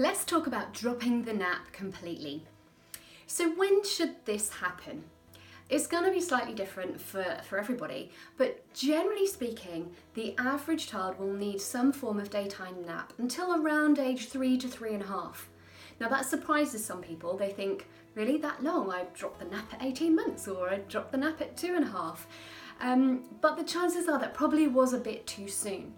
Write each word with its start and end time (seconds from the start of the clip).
Let's 0.00 0.24
talk 0.24 0.46
about 0.46 0.72
dropping 0.72 1.24
the 1.24 1.34
nap 1.34 1.72
completely. 1.72 2.46
So 3.26 3.50
when 3.50 3.84
should 3.84 4.14
this 4.24 4.48
happen? 4.48 5.04
It's 5.68 5.86
going 5.86 6.04
to 6.04 6.10
be 6.10 6.22
slightly 6.22 6.54
different 6.54 6.98
for, 6.98 7.36
for 7.46 7.58
everybody, 7.58 8.10
but 8.38 8.64
generally 8.72 9.26
speaking, 9.26 9.90
the 10.14 10.34
average 10.38 10.86
child 10.86 11.18
will 11.18 11.34
need 11.34 11.60
some 11.60 11.92
form 11.92 12.18
of 12.18 12.30
daytime 12.30 12.82
nap 12.86 13.12
until 13.18 13.54
around 13.54 13.98
age 13.98 14.30
three 14.30 14.56
to 14.56 14.68
three 14.68 14.94
and 14.94 15.02
a 15.02 15.06
half. 15.06 15.50
Now 16.00 16.08
that 16.08 16.24
surprises 16.24 16.82
some 16.82 17.02
people. 17.02 17.36
They 17.36 17.50
think, 17.50 17.86
really 18.14 18.38
that 18.38 18.64
long? 18.64 18.90
I 18.90 19.04
dropped 19.12 19.40
the 19.40 19.54
nap 19.54 19.74
at 19.74 19.82
18 19.84 20.16
months 20.16 20.48
or 20.48 20.70
I 20.70 20.78
dropped 20.78 21.12
the 21.12 21.18
nap 21.18 21.42
at 21.42 21.58
two 21.58 21.74
and 21.74 21.84
a 21.84 21.88
half. 21.88 22.26
Um, 22.80 23.24
but 23.42 23.58
the 23.58 23.64
chances 23.64 24.08
are 24.08 24.18
that 24.18 24.32
probably 24.32 24.66
was 24.66 24.94
a 24.94 24.98
bit 24.98 25.26
too 25.26 25.48
soon. 25.48 25.92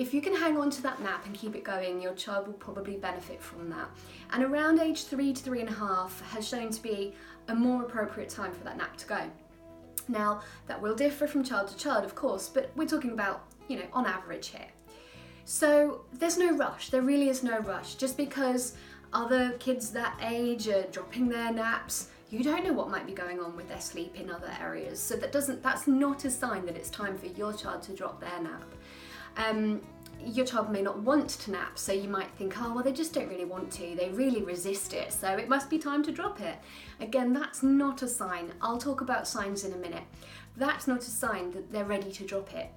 If 0.00 0.14
you 0.14 0.22
can 0.22 0.34
hang 0.34 0.56
on 0.56 0.70
to 0.70 0.82
that 0.84 1.02
nap 1.02 1.26
and 1.26 1.34
keep 1.34 1.54
it 1.54 1.62
going, 1.62 2.00
your 2.00 2.14
child 2.14 2.46
will 2.46 2.54
probably 2.54 2.96
benefit 2.96 3.42
from 3.42 3.68
that. 3.68 3.90
And 4.32 4.42
around 4.42 4.80
age 4.80 5.04
three 5.04 5.34
to 5.34 5.42
three 5.42 5.60
and 5.60 5.68
a 5.68 5.74
half 5.74 6.22
has 6.30 6.48
shown 6.48 6.70
to 6.70 6.82
be 6.82 7.12
a 7.48 7.54
more 7.54 7.82
appropriate 7.82 8.30
time 8.30 8.50
for 8.50 8.64
that 8.64 8.78
nap 8.78 8.96
to 8.96 9.06
go. 9.06 9.30
Now, 10.08 10.40
that 10.68 10.80
will 10.80 10.94
differ 10.94 11.26
from 11.26 11.44
child 11.44 11.68
to 11.68 11.76
child, 11.76 12.06
of 12.06 12.14
course, 12.14 12.48
but 12.48 12.70
we're 12.76 12.88
talking 12.88 13.10
about, 13.10 13.44
you 13.68 13.76
know, 13.76 13.84
on 13.92 14.06
average 14.06 14.48
here. 14.48 14.68
So 15.44 16.06
there's 16.14 16.38
no 16.38 16.56
rush, 16.56 16.88
there 16.88 17.02
really 17.02 17.28
is 17.28 17.42
no 17.42 17.58
rush. 17.58 17.96
Just 17.96 18.16
because 18.16 18.78
other 19.12 19.50
kids 19.58 19.90
that 19.90 20.18
age 20.22 20.66
are 20.66 20.84
dropping 20.84 21.28
their 21.28 21.52
naps, 21.52 22.08
you 22.30 22.42
don't 22.42 22.64
know 22.64 22.72
what 22.72 22.88
might 22.88 23.06
be 23.06 23.12
going 23.12 23.38
on 23.38 23.54
with 23.54 23.68
their 23.68 23.80
sleep 23.80 24.18
in 24.18 24.30
other 24.30 24.50
areas. 24.62 24.98
So 24.98 25.16
that 25.16 25.30
doesn't 25.30 25.62
that's 25.62 25.86
not 25.86 26.24
a 26.24 26.30
sign 26.30 26.64
that 26.64 26.76
it's 26.76 26.88
time 26.88 27.18
for 27.18 27.26
your 27.26 27.52
child 27.52 27.82
to 27.82 27.92
drop 27.92 28.18
their 28.18 28.40
nap 28.40 28.64
um, 29.36 29.80
your 30.24 30.44
child 30.44 30.70
may 30.70 30.82
not 30.82 30.98
want 30.98 31.30
to 31.30 31.50
nap, 31.50 31.78
so 31.78 31.92
you 31.92 32.08
might 32.08 32.30
think, 32.32 32.54
oh, 32.60 32.74
well, 32.74 32.84
they 32.84 32.92
just 32.92 33.14
don't 33.14 33.28
really 33.28 33.44
want 33.44 33.70
to, 33.72 33.94
they 33.96 34.10
really 34.10 34.42
resist 34.42 34.92
it, 34.92 35.12
so 35.12 35.28
it 35.28 35.48
must 35.48 35.70
be 35.70 35.78
time 35.78 36.02
to 36.02 36.12
drop 36.12 36.40
it. 36.40 36.56
Again, 37.00 37.32
that's 37.32 37.62
not 37.62 38.02
a 38.02 38.08
sign. 38.08 38.52
I'll 38.60 38.78
talk 38.78 39.00
about 39.00 39.26
signs 39.26 39.64
in 39.64 39.72
a 39.72 39.76
minute. 39.76 40.04
That's 40.56 40.86
not 40.86 41.00
a 41.00 41.10
sign 41.10 41.52
that 41.52 41.72
they're 41.72 41.84
ready 41.84 42.12
to 42.12 42.24
drop 42.24 42.54
it. 42.54 42.70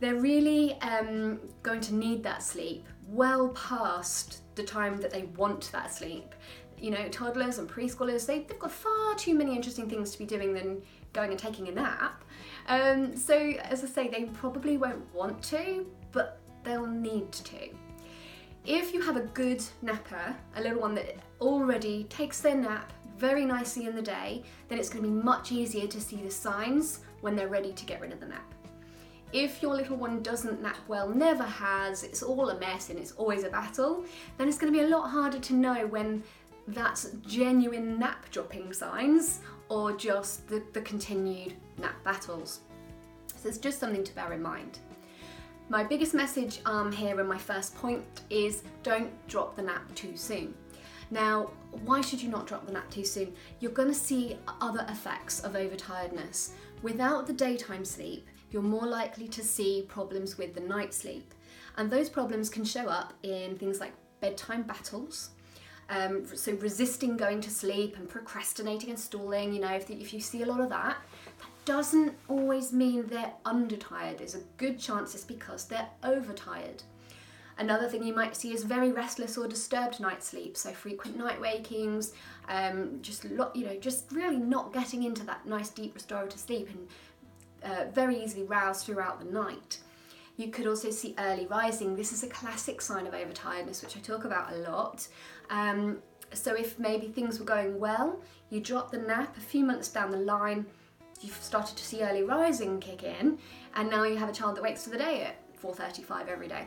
They're 0.00 0.16
really 0.16 0.78
um, 0.82 1.40
going 1.62 1.80
to 1.82 1.94
need 1.94 2.22
that 2.24 2.42
sleep 2.42 2.84
well 3.08 3.48
past 3.50 4.40
the 4.54 4.62
time 4.64 5.00
that 5.00 5.10
they 5.10 5.22
want 5.36 5.70
that 5.72 5.94
sleep. 5.94 6.34
You 6.78 6.90
know, 6.90 7.08
toddlers 7.08 7.58
and 7.58 7.68
preschoolers, 7.68 8.26
they, 8.26 8.40
they've 8.40 8.58
got 8.58 8.72
far 8.72 9.14
too 9.14 9.34
many 9.34 9.54
interesting 9.54 9.88
things 9.88 10.10
to 10.10 10.18
be 10.18 10.26
doing 10.26 10.52
than 10.52 10.82
going 11.12 11.30
and 11.30 11.38
taking 11.38 11.68
a 11.68 11.72
nap. 11.72 12.23
Um, 12.68 13.16
so, 13.16 13.36
as 13.36 13.84
I 13.84 13.86
say, 13.86 14.08
they 14.08 14.24
probably 14.24 14.76
won't 14.76 15.12
want 15.14 15.42
to, 15.44 15.86
but 16.12 16.40
they'll 16.62 16.86
need 16.86 17.30
to. 17.32 17.68
If 18.64 18.94
you 18.94 19.02
have 19.02 19.16
a 19.16 19.20
good 19.20 19.62
napper, 19.82 20.34
a 20.56 20.62
little 20.62 20.80
one 20.80 20.94
that 20.94 21.16
already 21.40 22.04
takes 22.04 22.40
their 22.40 22.54
nap 22.54 22.92
very 23.18 23.44
nicely 23.44 23.86
in 23.86 23.94
the 23.94 24.02
day, 24.02 24.42
then 24.68 24.78
it's 24.78 24.88
going 24.88 25.04
to 25.04 25.08
be 25.10 25.14
much 25.14 25.52
easier 25.52 25.86
to 25.86 26.00
see 26.00 26.16
the 26.16 26.30
signs 26.30 27.00
when 27.20 27.36
they're 27.36 27.48
ready 27.48 27.72
to 27.72 27.84
get 27.84 28.00
rid 28.00 28.12
of 28.12 28.20
the 28.20 28.26
nap. 28.26 28.54
If 29.32 29.60
your 29.60 29.74
little 29.74 29.96
one 29.96 30.22
doesn't 30.22 30.62
nap 30.62 30.78
well, 30.88 31.08
never 31.08 31.42
has, 31.42 32.04
it's 32.04 32.22
all 32.22 32.50
a 32.50 32.58
mess 32.58 32.88
and 32.88 32.98
it's 32.98 33.12
always 33.12 33.44
a 33.44 33.50
battle, 33.50 34.04
then 34.38 34.48
it's 34.48 34.56
going 34.56 34.72
to 34.72 34.78
be 34.78 34.84
a 34.84 34.88
lot 34.88 35.10
harder 35.10 35.38
to 35.40 35.54
know 35.54 35.86
when 35.86 36.22
that's 36.68 37.10
genuine 37.26 37.98
nap 37.98 38.30
dropping 38.30 38.72
signs 38.72 39.40
or 39.68 39.92
just 39.92 40.48
the, 40.48 40.62
the 40.72 40.80
continued 40.82 41.54
nap 41.78 42.02
battles. 42.04 42.60
So 43.36 43.48
it's 43.48 43.58
just 43.58 43.78
something 43.78 44.04
to 44.04 44.14
bear 44.14 44.32
in 44.32 44.42
mind. 44.42 44.78
My 45.68 45.82
biggest 45.82 46.14
message 46.14 46.60
um, 46.66 46.92
here 46.92 47.18
and 47.18 47.28
my 47.28 47.38
first 47.38 47.74
point 47.74 48.04
is 48.28 48.62
don't 48.82 49.10
drop 49.28 49.56
the 49.56 49.62
nap 49.62 49.94
too 49.94 50.16
soon. 50.16 50.54
Now, 51.10 51.50
why 51.84 52.00
should 52.00 52.22
you 52.22 52.28
not 52.28 52.46
drop 52.46 52.66
the 52.66 52.72
nap 52.72 52.90
too 52.90 53.04
soon? 53.04 53.34
You're 53.60 53.72
going 53.72 53.88
to 53.88 53.94
see 53.94 54.36
other 54.60 54.84
effects 54.88 55.40
of 55.40 55.52
overtiredness. 55.52 56.50
Without 56.82 57.26
the 57.26 57.32
daytime 57.32 57.84
sleep, 57.84 58.26
you're 58.50 58.62
more 58.62 58.86
likely 58.86 59.26
to 59.28 59.42
see 59.42 59.84
problems 59.88 60.38
with 60.38 60.54
the 60.54 60.60
night 60.60 60.92
sleep. 60.92 61.32
And 61.76 61.90
those 61.90 62.08
problems 62.08 62.48
can 62.48 62.64
show 62.64 62.88
up 62.88 63.14
in 63.22 63.56
things 63.56 63.80
like 63.80 63.92
bedtime 64.20 64.62
battles, 64.62 65.30
um, 65.90 66.26
so 66.34 66.52
resisting 66.52 67.16
going 67.16 67.40
to 67.42 67.50
sleep 67.50 67.96
and 67.96 68.08
procrastinating 68.08 68.90
and 68.90 68.98
stalling, 68.98 69.52
you 69.52 69.60
know, 69.60 69.72
if, 69.74 69.86
the, 69.86 69.94
if 69.94 70.14
you 70.14 70.20
see 70.20 70.42
a 70.42 70.46
lot 70.46 70.60
of 70.60 70.68
that, 70.70 70.96
that 71.38 71.48
doesn't 71.64 72.14
always 72.28 72.72
mean 72.72 73.06
they're 73.06 73.32
undertired. 73.44 74.18
There's 74.18 74.34
a 74.34 74.42
good 74.56 74.78
chance 74.78 75.14
it's 75.14 75.24
because 75.24 75.66
they're 75.66 75.88
overtired. 76.02 76.82
Another 77.56 77.88
thing 77.88 78.02
you 78.02 78.14
might 78.14 78.34
see 78.34 78.52
is 78.52 78.64
very 78.64 78.90
restless 78.90 79.38
or 79.38 79.46
disturbed 79.46 80.00
night 80.00 80.24
sleep, 80.24 80.56
so 80.56 80.72
frequent 80.72 81.16
night 81.16 81.40
wakings, 81.40 82.12
um, 82.48 82.98
just 83.00 83.24
you 83.24 83.64
know, 83.64 83.76
just 83.80 84.10
really 84.10 84.38
not 84.38 84.72
getting 84.72 85.04
into 85.04 85.24
that 85.26 85.46
nice 85.46 85.68
deep 85.68 85.94
restorative 85.94 86.40
sleep 86.40 86.68
and 86.68 86.88
uh, 87.62 87.84
very 87.92 88.22
easily 88.22 88.42
roused 88.42 88.84
throughout 88.84 89.20
the 89.20 89.30
night. 89.32 89.78
You 90.36 90.48
could 90.48 90.66
also 90.66 90.90
see 90.90 91.14
early 91.16 91.46
rising. 91.46 91.94
This 91.94 92.12
is 92.12 92.24
a 92.24 92.28
classic 92.28 92.80
sign 92.80 93.06
of 93.06 93.14
overtiredness, 93.14 93.84
which 93.84 93.96
I 93.96 94.00
talk 94.00 94.24
about 94.24 94.52
a 94.52 94.56
lot. 94.56 95.06
Um, 95.50 95.98
so 96.32 96.54
if 96.54 96.78
maybe 96.78 97.08
things 97.08 97.38
were 97.38 97.44
going 97.44 97.78
well, 97.78 98.20
you 98.50 98.60
drop 98.60 98.90
the 98.90 98.98
nap 98.98 99.36
a 99.36 99.40
few 99.40 99.64
months 99.64 99.88
down 99.88 100.10
the 100.10 100.18
line, 100.18 100.66
you've 101.20 101.40
started 101.42 101.76
to 101.76 101.84
see 101.84 102.02
early 102.02 102.22
rising 102.22 102.80
kick 102.80 103.02
in, 103.02 103.38
and 103.74 103.90
now 103.90 104.04
you 104.04 104.16
have 104.16 104.28
a 104.28 104.32
child 104.32 104.56
that 104.56 104.62
wakes 104.62 104.84
for 104.84 104.90
the 104.90 104.98
day 104.98 105.22
at 105.22 105.60
4.35 105.60 106.28
every 106.28 106.48
day. 106.48 106.66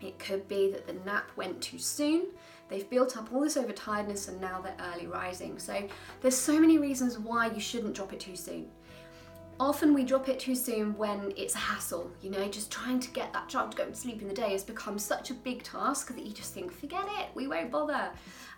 It 0.00 0.18
could 0.18 0.46
be 0.48 0.70
that 0.72 0.86
the 0.86 0.94
nap 1.04 1.30
went 1.36 1.60
too 1.60 1.78
soon, 1.78 2.26
they've 2.68 2.88
built 2.88 3.16
up 3.16 3.32
all 3.32 3.40
this 3.40 3.56
overtiredness 3.56 4.28
and 4.28 4.40
now 4.40 4.60
they're 4.60 4.76
early 4.92 5.06
rising. 5.06 5.58
So 5.58 5.88
there's 6.20 6.36
so 6.36 6.58
many 6.58 6.78
reasons 6.78 7.18
why 7.18 7.48
you 7.48 7.60
shouldn't 7.60 7.94
drop 7.94 8.12
it 8.12 8.20
too 8.20 8.36
soon. 8.36 8.68
Often 9.60 9.94
we 9.94 10.02
drop 10.02 10.28
it 10.28 10.40
too 10.40 10.54
soon 10.54 10.96
when 10.96 11.32
it's 11.36 11.54
a 11.54 11.58
hassle, 11.58 12.10
you 12.20 12.30
know, 12.30 12.48
just 12.48 12.70
trying 12.70 12.98
to 13.00 13.10
get 13.10 13.32
that 13.32 13.48
child 13.48 13.72
to 13.72 13.76
go 13.76 13.84
to 13.86 13.94
sleep 13.94 14.20
in 14.20 14.28
the 14.28 14.34
day 14.34 14.52
has 14.52 14.64
become 14.64 14.98
such 14.98 15.30
a 15.30 15.34
big 15.34 15.62
task 15.62 16.14
that 16.14 16.24
you 16.24 16.32
just 16.32 16.52
think, 16.52 16.72
forget 16.72 17.04
it, 17.18 17.28
we 17.34 17.46
won't 17.46 17.70
bother. 17.70 18.10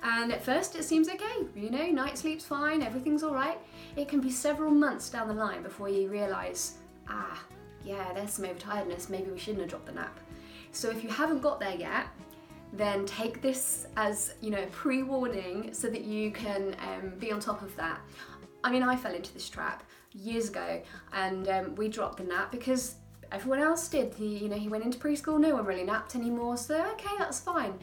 And 0.02 0.32
at 0.32 0.42
first 0.42 0.76
it 0.76 0.84
seems 0.84 1.08
okay, 1.08 1.46
you 1.54 1.70
know, 1.70 1.86
night 1.86 2.16
sleep's 2.16 2.46
fine, 2.46 2.82
everything's 2.82 3.22
all 3.22 3.34
right. 3.34 3.58
It 3.96 4.08
can 4.08 4.20
be 4.20 4.30
several 4.30 4.70
months 4.70 5.10
down 5.10 5.28
the 5.28 5.34
line 5.34 5.62
before 5.62 5.88
you 5.88 6.08
realise, 6.08 6.78
ah, 7.08 7.42
yeah, 7.84 8.12
there's 8.14 8.30
some 8.30 8.46
overtiredness, 8.46 9.10
maybe 9.10 9.30
we 9.30 9.38
shouldn't 9.38 9.60
have 9.60 9.70
dropped 9.70 9.86
the 9.86 9.92
nap. 9.92 10.18
So 10.72 10.90
if 10.90 11.02
you 11.02 11.10
haven't 11.10 11.40
got 11.40 11.60
there 11.60 11.74
yet, 11.74 12.06
then 12.72 13.06
take 13.06 13.40
this 13.40 13.86
as 13.96 14.34
you 14.40 14.50
know 14.50 14.66
pre-warning 14.72 15.72
so 15.72 15.88
that 15.88 16.02
you 16.02 16.32
can 16.32 16.74
um, 16.80 17.12
be 17.18 17.30
on 17.30 17.38
top 17.38 17.62
of 17.62 17.74
that. 17.76 18.00
I 18.64 18.70
mean, 18.70 18.82
I 18.82 18.96
fell 18.96 19.14
into 19.14 19.32
this 19.34 19.48
trap 19.48 19.84
years 20.14 20.48
ago, 20.48 20.82
and 21.12 21.46
um, 21.48 21.74
we 21.76 21.88
dropped 21.88 22.16
the 22.16 22.24
nap 22.24 22.50
because 22.50 22.96
everyone 23.30 23.60
else 23.60 23.86
did. 23.88 24.14
He, 24.14 24.38
you 24.38 24.48
know, 24.48 24.56
he 24.56 24.68
went 24.68 24.84
into 24.84 24.98
preschool, 24.98 25.38
no 25.38 25.54
one 25.54 25.66
really 25.66 25.84
napped 25.84 26.16
anymore, 26.16 26.56
so 26.56 26.74
okay, 26.92 27.14
that's 27.18 27.38
fine. 27.38 27.74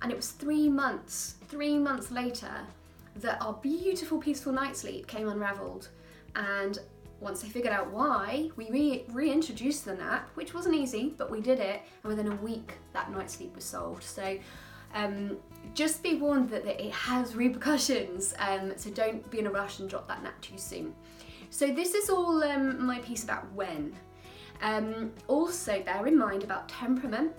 And 0.00 0.12
it 0.12 0.16
was 0.16 0.30
three 0.30 0.68
months, 0.68 1.34
three 1.48 1.76
months 1.76 2.12
later, 2.12 2.52
that 3.16 3.42
our 3.42 3.54
beautiful, 3.54 4.18
peaceful 4.18 4.52
night 4.52 4.76
sleep 4.76 5.08
came 5.08 5.28
unravelled. 5.28 5.88
And 6.36 6.78
once 7.20 7.42
they 7.42 7.48
figured 7.48 7.72
out 7.72 7.90
why, 7.90 8.50
we 8.54 8.70
re- 8.70 9.04
reintroduced 9.08 9.84
the 9.86 9.94
nap, 9.94 10.30
which 10.34 10.54
wasn't 10.54 10.76
easy, 10.76 11.14
but 11.18 11.32
we 11.32 11.40
did 11.40 11.58
it, 11.58 11.82
and 12.04 12.14
within 12.14 12.30
a 12.30 12.36
week, 12.36 12.74
that 12.92 13.10
night 13.10 13.28
sleep 13.28 13.56
was 13.56 13.64
solved. 13.64 14.04
So 14.04 14.38
um, 14.94 15.36
just 15.74 16.02
be 16.02 16.16
warned 16.16 16.50
that, 16.50 16.66
it 16.66 16.92
has 16.92 17.34
repercussions, 17.34 18.34
um, 18.38 18.72
so 18.76 18.90
don't 18.90 19.28
be 19.30 19.38
in 19.38 19.46
a 19.46 19.50
rush 19.50 19.80
and 19.80 19.88
drop 19.88 20.08
that 20.08 20.22
nap 20.22 20.40
too 20.40 20.58
soon. 20.58 20.94
So 21.50 21.72
this 21.72 21.94
is 21.94 22.10
all 22.10 22.42
um, 22.44 22.84
my 22.84 22.98
piece 23.00 23.24
about 23.24 23.50
when. 23.52 23.94
Um, 24.60 25.12
also 25.28 25.82
bear 25.82 26.06
in 26.06 26.18
mind 26.18 26.42
about 26.42 26.68
temperament 26.68 27.32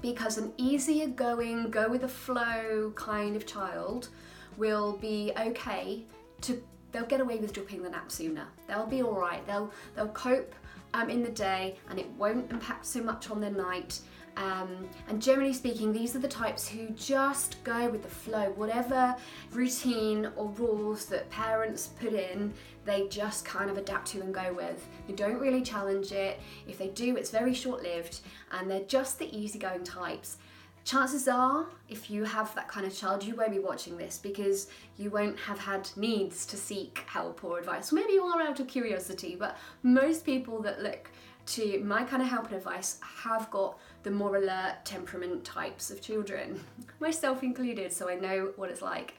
because 0.00 0.38
an 0.38 0.52
easier 0.56 1.06
going, 1.06 1.70
go 1.70 1.88
with 1.88 2.00
the 2.00 2.08
flow 2.08 2.92
kind 2.96 3.36
of 3.36 3.46
child 3.46 4.08
will 4.56 4.96
be 4.96 5.32
okay 5.38 6.04
to 6.42 6.62
they'll 6.90 7.06
get 7.06 7.20
away 7.20 7.38
with 7.38 7.52
dropping 7.52 7.82
the 7.82 7.88
nap 7.88 8.12
sooner. 8.12 8.46
They'll 8.68 8.86
be 8.86 9.02
all 9.02 9.18
right. 9.18 9.44
They'll 9.46 9.72
they'll 9.96 10.08
cope 10.08 10.54
um, 10.94 11.08
in 11.08 11.22
the 11.22 11.30
day 11.30 11.76
and 11.88 11.98
it 11.98 12.08
won't 12.18 12.50
impact 12.50 12.86
so 12.86 13.02
much 13.02 13.30
on 13.30 13.40
their 13.40 13.50
night 13.50 14.00
um, 14.36 14.88
and 15.08 15.20
generally 15.20 15.52
speaking, 15.52 15.92
these 15.92 16.16
are 16.16 16.18
the 16.18 16.28
types 16.28 16.66
who 16.66 16.88
just 16.90 17.62
go 17.64 17.88
with 17.90 18.02
the 18.02 18.08
flow. 18.08 18.50
Whatever 18.56 19.14
routine 19.50 20.30
or 20.36 20.48
rules 20.50 21.06
that 21.06 21.28
parents 21.30 21.88
put 22.00 22.12
in, 22.14 22.52
they 22.84 23.08
just 23.08 23.44
kind 23.44 23.70
of 23.70 23.76
adapt 23.76 24.08
to 24.08 24.20
and 24.20 24.32
go 24.32 24.52
with. 24.54 24.86
They 25.06 25.12
don't 25.12 25.38
really 25.38 25.62
challenge 25.62 26.12
it. 26.12 26.40
If 26.66 26.78
they 26.78 26.88
do, 26.88 27.16
it's 27.16 27.30
very 27.30 27.54
short 27.54 27.82
lived 27.82 28.20
and 28.52 28.70
they're 28.70 28.80
just 28.80 29.18
the 29.18 29.36
easygoing 29.36 29.84
types. 29.84 30.38
Chances 30.84 31.28
are, 31.28 31.66
if 31.88 32.10
you 32.10 32.24
have 32.24 32.52
that 32.56 32.66
kind 32.66 32.84
of 32.84 32.96
child, 32.96 33.22
you 33.22 33.36
won't 33.36 33.52
be 33.52 33.60
watching 33.60 33.96
this 33.96 34.18
because 34.18 34.66
you 34.96 35.10
won't 35.10 35.38
have 35.38 35.58
had 35.58 35.88
needs 35.94 36.44
to 36.46 36.56
seek 36.56 37.04
help 37.06 37.44
or 37.44 37.60
advice. 37.60 37.92
Maybe 37.92 38.14
you 38.14 38.24
are 38.24 38.42
out 38.42 38.58
of 38.58 38.66
curiosity, 38.66 39.36
but 39.38 39.56
most 39.84 40.24
people 40.24 40.60
that 40.62 40.82
look 40.82 41.08
to 41.46 41.82
my 41.84 42.04
kind 42.04 42.22
of 42.22 42.28
help 42.28 42.46
and 42.46 42.54
advice 42.54 42.98
have 43.22 43.50
got 43.50 43.78
the 44.02 44.10
more 44.10 44.36
alert 44.36 44.84
temperament 44.84 45.44
types 45.44 45.90
of 45.90 46.00
children, 46.00 46.64
myself 47.00 47.42
included, 47.42 47.92
so 47.92 48.08
I 48.08 48.14
know 48.14 48.52
what 48.56 48.70
it's 48.70 48.82
like. 48.82 49.14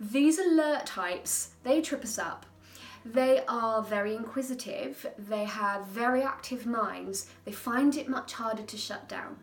These 0.00 0.38
alert 0.38 0.86
types, 0.86 1.50
they 1.62 1.80
trip 1.80 2.02
us 2.02 2.18
up. 2.18 2.46
They 3.04 3.42
are 3.48 3.82
very 3.82 4.14
inquisitive, 4.14 5.06
they 5.18 5.44
have 5.44 5.86
very 5.86 6.22
active 6.22 6.66
minds, 6.66 7.28
they 7.44 7.52
find 7.52 7.96
it 7.96 8.08
much 8.08 8.34
harder 8.34 8.62
to 8.62 8.76
shut 8.76 9.08
down. 9.08 9.38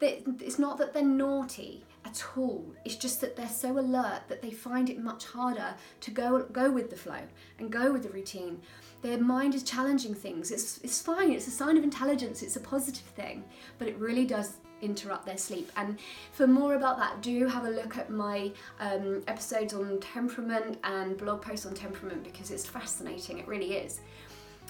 It's 0.00 0.58
not 0.58 0.78
that 0.78 0.92
they're 0.92 1.02
naughty 1.02 1.84
at 2.04 2.22
all, 2.36 2.66
it's 2.84 2.96
just 2.96 3.22
that 3.22 3.34
they're 3.34 3.48
so 3.48 3.78
alert 3.78 4.22
that 4.28 4.42
they 4.42 4.50
find 4.50 4.90
it 4.90 4.98
much 4.98 5.24
harder 5.24 5.74
to 6.00 6.10
go, 6.10 6.44
go 6.44 6.70
with 6.70 6.90
the 6.90 6.96
flow 6.96 7.22
and 7.58 7.72
go 7.72 7.92
with 7.92 8.02
the 8.02 8.10
routine. 8.10 8.60
Their 9.02 9.18
mind 9.18 9.54
is 9.54 9.62
challenging 9.62 10.14
things. 10.14 10.50
It's, 10.50 10.78
it's 10.78 11.00
fine, 11.00 11.32
it's 11.32 11.46
a 11.46 11.52
sign 11.52 11.76
of 11.76 11.84
intelligence, 11.84 12.42
it's 12.42 12.56
a 12.56 12.60
positive 12.60 13.04
thing, 13.04 13.44
but 13.78 13.86
it 13.86 13.96
really 13.98 14.24
does 14.24 14.56
interrupt 14.82 15.26
their 15.26 15.38
sleep. 15.38 15.70
And 15.76 15.98
for 16.32 16.46
more 16.46 16.74
about 16.74 16.98
that, 16.98 17.22
do 17.22 17.46
have 17.46 17.64
a 17.64 17.70
look 17.70 17.96
at 17.96 18.10
my 18.10 18.52
um, 18.80 19.22
episodes 19.28 19.74
on 19.74 20.00
temperament 20.00 20.78
and 20.84 21.16
blog 21.16 21.42
posts 21.42 21.66
on 21.66 21.74
temperament 21.74 22.24
because 22.24 22.50
it's 22.50 22.66
fascinating, 22.66 23.38
it 23.38 23.46
really 23.46 23.74
is. 23.74 24.00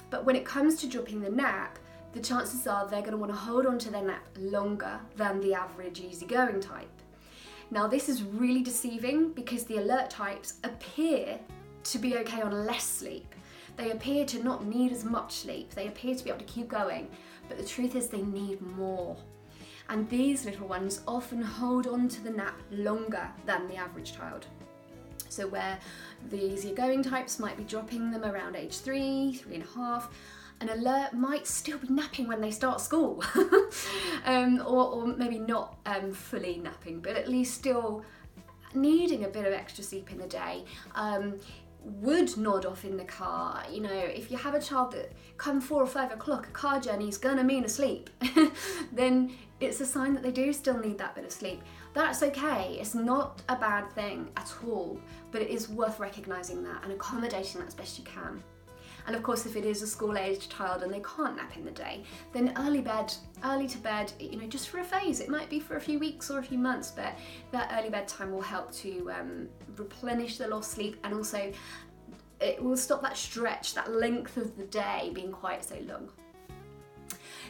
But 0.09 0.25
when 0.25 0.35
it 0.35 0.45
comes 0.45 0.75
to 0.81 0.87
dropping 0.87 1.21
the 1.21 1.29
nap, 1.29 1.77
the 2.13 2.19
chances 2.19 2.65
are 2.65 2.87
they're 2.87 3.01
going 3.01 3.11
to 3.11 3.17
want 3.17 3.31
to 3.31 3.37
hold 3.37 3.65
on 3.67 3.77
to 3.79 3.91
their 3.91 4.03
nap 4.03 4.25
longer 4.37 4.99
than 5.15 5.41
the 5.41 5.53
average 5.53 6.01
easygoing 6.01 6.59
type. 6.59 6.89
Now, 7.71 7.85
this 7.85 8.09
is 8.09 8.23
really 8.23 8.63
deceiving 8.63 9.31
because 9.33 9.63
the 9.65 9.77
alert 9.77 10.09
types 10.09 10.55
appear 10.63 11.39
to 11.83 11.99
be 11.99 12.17
okay 12.17 12.41
on 12.41 12.65
less 12.65 12.83
sleep. 12.83 13.35
They 13.79 13.91
appear 13.91 14.25
to 14.25 14.43
not 14.43 14.65
need 14.65 14.91
as 14.91 15.05
much 15.05 15.35
sleep. 15.35 15.73
They 15.73 15.87
appear 15.87 16.13
to 16.13 16.21
be 16.21 16.29
able 16.29 16.39
to 16.39 16.45
keep 16.45 16.67
going, 16.67 17.07
but 17.47 17.57
the 17.57 17.63
truth 17.63 17.95
is 17.95 18.07
they 18.07 18.21
need 18.21 18.59
more. 18.61 19.15
And 19.87 20.07
these 20.09 20.43
little 20.43 20.67
ones 20.67 21.01
often 21.07 21.41
hold 21.41 21.87
on 21.87 22.09
to 22.09 22.21
the 22.21 22.29
nap 22.29 22.59
longer 22.71 23.31
than 23.45 23.69
the 23.69 23.77
average 23.77 24.13
child. 24.13 24.47
So, 25.29 25.47
where 25.47 25.79
the 26.29 26.43
easier 26.43 26.75
going 26.75 27.03
types 27.03 27.39
might 27.39 27.55
be 27.55 27.63
dropping 27.63 28.11
them 28.11 28.25
around 28.25 28.57
age 28.57 28.79
three, 28.79 29.39
three 29.41 29.55
and 29.55 29.63
a 29.63 29.67
half, 29.67 30.13
an 30.59 30.67
alert 30.67 31.13
might 31.13 31.47
still 31.47 31.77
be 31.77 31.87
napping 31.87 32.27
when 32.27 32.41
they 32.41 32.51
start 32.51 32.81
school, 32.81 33.23
um, 34.25 34.61
or, 34.67 34.89
or, 34.91 35.07
maybe 35.07 35.39
not 35.39 35.77
um, 35.85 36.11
fully 36.11 36.57
napping, 36.57 36.99
but 36.99 37.15
at 37.15 37.29
least 37.29 37.53
still 37.53 38.03
needing 38.73 39.23
a 39.23 39.29
bit 39.29 39.45
of 39.45 39.53
extra 39.53 39.85
sleep 39.85 40.11
in 40.11 40.17
the 40.17 40.27
day. 40.27 40.65
Um, 40.95 41.39
would 41.83 42.37
nod 42.37 42.65
off 42.65 42.85
in 42.85 42.97
the 42.97 43.05
car. 43.05 43.63
You 43.71 43.81
know, 43.81 43.93
if 43.93 44.31
you 44.31 44.37
have 44.37 44.53
a 44.53 44.61
child 44.61 44.91
that 44.93 45.13
come 45.37 45.61
four 45.61 45.81
or 45.81 45.87
five 45.87 46.11
o'clock, 46.11 46.47
a 46.47 46.51
car 46.51 46.79
journey 46.79 47.07
is 47.07 47.17
gonna 47.17 47.43
mean 47.43 47.63
asleep, 47.63 48.09
then 48.91 49.31
it's 49.59 49.81
a 49.81 49.85
sign 49.85 50.13
that 50.13 50.23
they 50.23 50.31
do 50.31 50.53
still 50.53 50.79
need 50.79 50.97
that 50.97 51.15
bit 51.15 51.25
of 51.25 51.31
sleep. 51.31 51.61
That's 51.93 52.21
okay, 52.23 52.77
it's 52.79 52.95
not 52.95 53.41
a 53.49 53.55
bad 53.55 53.91
thing 53.93 54.29
at 54.37 54.53
all, 54.65 54.99
but 55.31 55.41
it 55.41 55.49
is 55.49 55.69
worth 55.69 55.99
recognizing 55.99 56.63
that 56.63 56.83
and 56.83 56.93
accommodating 56.93 57.61
that 57.61 57.67
as 57.67 57.73
best 57.73 57.97
you 57.97 58.05
can. 58.05 58.43
And 59.07 59.15
of 59.15 59.23
course, 59.23 59.45
if 59.45 59.55
it 59.55 59.65
is 59.65 59.81
a 59.81 59.87
school-aged 59.87 60.51
child 60.51 60.83
and 60.83 60.93
they 60.93 61.01
can't 61.01 61.35
nap 61.35 61.55
in 61.55 61.65
the 61.65 61.71
day, 61.71 62.03
then 62.33 62.53
early 62.57 62.81
bed, 62.81 63.13
early 63.43 63.67
to 63.67 63.77
bed, 63.77 64.11
you 64.19 64.39
know, 64.39 64.47
just 64.47 64.69
for 64.69 64.79
a 64.79 64.83
phase. 64.83 65.19
It 65.19 65.29
might 65.29 65.49
be 65.49 65.59
for 65.59 65.77
a 65.77 65.81
few 65.81 65.99
weeks 65.99 66.29
or 66.29 66.39
a 66.39 66.43
few 66.43 66.57
months, 66.57 66.91
but 66.91 67.17
that 67.51 67.71
early 67.77 67.89
bedtime 67.89 68.31
will 68.31 68.41
help 68.41 68.71
to 68.73 69.11
um, 69.11 69.47
replenish 69.77 70.37
the 70.37 70.47
lost 70.47 70.71
sleep 70.71 70.99
and 71.03 71.13
also 71.13 71.51
it 72.41 72.61
will 72.61 72.77
stop 72.77 73.01
that 73.01 73.17
stretch, 73.17 73.73
that 73.73 73.91
length 73.91 74.37
of 74.37 74.55
the 74.57 74.63
day 74.65 75.11
being 75.13 75.31
quite 75.31 75.63
so 75.63 75.75
long. 75.87 76.09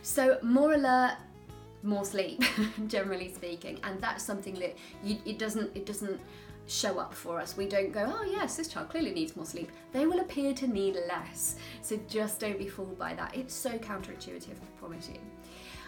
So 0.01 0.39
more 0.41 0.73
alert, 0.73 1.17
more 1.83 2.05
sleep, 2.05 2.43
generally 2.87 3.33
speaking, 3.33 3.79
and 3.83 4.01
that's 4.01 4.23
something 4.23 4.55
that 4.55 4.77
you, 5.03 5.17
it 5.25 5.37
doesn't 5.37 5.75
it 5.75 5.85
doesn't 5.85 6.19
show 6.69 6.99
up 6.99 7.13
for 7.13 7.39
us. 7.39 7.57
We 7.57 7.65
don't 7.65 7.91
go, 7.91 8.05
oh 8.07 8.23
yes, 8.23 8.55
this 8.55 8.67
child 8.67 8.89
clearly 8.89 9.11
needs 9.11 9.35
more 9.35 9.45
sleep. 9.45 9.71
They 9.91 10.05
will 10.05 10.19
appear 10.19 10.53
to 10.53 10.67
need 10.67 10.97
less. 11.07 11.55
So 11.81 11.99
just 12.07 12.39
don't 12.39 12.57
be 12.57 12.67
fooled 12.67 12.97
by 12.97 13.13
that. 13.15 13.35
It's 13.35 13.53
so 13.53 13.71
counterintuitive, 13.71 14.51
I 14.51 14.79
promise 14.79 15.09
you. 15.09 15.19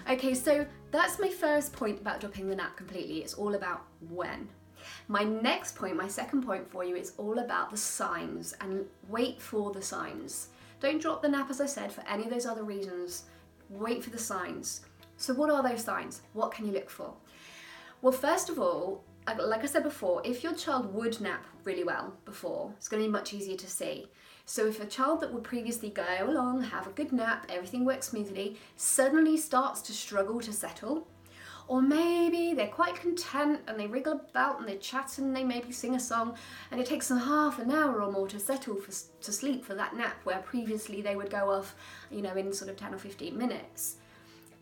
Okay, 0.10 0.34
so 0.34 0.66
that's 0.90 1.20
my 1.20 1.30
first 1.30 1.74
point 1.74 2.02
about 2.02 2.20
dropping 2.20 2.50
the 2.50 2.56
nap 2.56 2.76
completely. 2.76 3.20
It's 3.20 3.36
all 3.36 3.54
about 3.56 3.84
when. 4.10 4.50
My 5.08 5.24
next 5.24 5.76
point, 5.76 5.96
my 5.96 6.08
second 6.08 6.44
point 6.44 6.70
for 6.72 6.84
you, 6.84 6.96
is 6.96 7.14
all 7.18 7.38
about 7.38 7.70
the 7.70 7.78
signs 7.78 8.54
and 8.62 8.86
wait 9.10 9.40
for 9.40 9.72
the 9.72 9.82
signs. 9.82 10.48
Don't 10.80 11.00
drop 11.00 11.22
the 11.22 11.30
nap, 11.30 11.52
as 11.52 11.62
I 11.62 11.68
said, 11.68 11.92
for 11.92 12.04
any 12.08 12.24
of 12.24 12.32
those 12.32 12.48
other 12.48 12.64
reasons. 12.64 13.26
Wait 13.70 14.04
for 14.04 14.10
the 14.10 14.18
signs. 14.18 14.82
So, 15.18 15.36
what 15.36 15.52
are 15.52 15.62
those 15.62 15.84
signs? 15.84 16.22
What 16.34 16.52
can 16.52 16.66
you 16.66 16.72
look 16.72 16.90
for? 16.90 17.14
Well, 18.02 18.12
first 18.12 18.50
of 18.50 18.58
all, 18.58 19.04
like 19.28 19.64
I 19.64 19.68
said 19.68 19.84
before, 19.84 20.22
if 20.26 20.44
your 20.44 20.54
child 20.54 20.94
would 20.94 21.22
nap 21.22 21.46
really 21.64 21.84
well 21.84 22.14
before, 22.26 22.74
it's 22.78 22.88
going 22.88 23.04
to 23.04 23.08
be 23.08 23.12
much 23.12 23.34
easier 23.34 23.58
to 23.58 23.70
see. 23.70 24.08
So 24.46 24.68
if 24.68 24.82
a 24.82 24.86
child 24.86 25.22
that 25.22 25.32
would 25.32 25.44
previously 25.44 25.90
go 25.90 26.06
along, 26.22 26.64
have 26.64 26.88
a 26.88 26.92
good 26.92 27.14
nap, 27.14 27.46
everything 27.50 27.86
works 27.86 28.10
smoothly, 28.10 28.58
suddenly 28.76 29.38
starts 29.38 29.82
to 29.84 29.94
struggle 29.94 30.42
to 30.42 30.52
settle, 30.52 31.08
or 31.68 31.82
maybe 31.82 32.54
they're 32.54 32.68
quite 32.68 32.96
content 32.96 33.62
and 33.68 33.80
they 33.80 33.88
wriggle 33.88 34.22
about 34.30 34.60
and 34.60 34.68
they 34.68 34.76
chat 34.78 35.18
and 35.20 35.34
they 35.36 35.44
maybe 35.44 35.72
sing 35.72 35.96
a 35.96 36.00
song 36.00 36.36
and 36.72 36.82
it 36.82 36.88
takes 36.88 37.08
them 37.08 37.20
half 37.20 37.60
an 37.60 37.72
hour 37.72 38.02
or 38.02 38.12
more 38.12 38.28
to 38.28 38.40
settle 38.40 38.76
for, 38.76 38.92
to 39.22 39.32
sleep 39.32 39.64
for 39.64 39.76
that 39.76 39.96
nap 39.96 40.18
where 40.24 40.40
previously 40.40 41.02
they 41.02 41.16
would 41.16 41.30
go 41.30 41.50
off, 41.50 41.76
you 42.10 42.22
know, 42.22 42.34
in 42.34 42.52
sort 42.52 42.70
of 42.70 42.76
10 42.76 42.94
or 42.94 42.98
15 42.98 43.38
minutes. 43.38 43.98